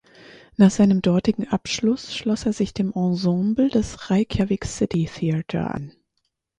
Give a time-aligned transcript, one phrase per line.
[0.57, 5.91] Nach seinem dortigen Abschluss schloss er sich dem Ensemble des Reykjavik City Theatre an.